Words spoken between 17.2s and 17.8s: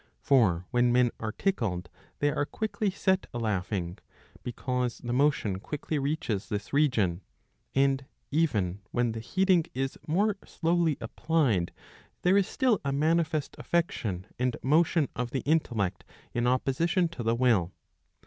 the will.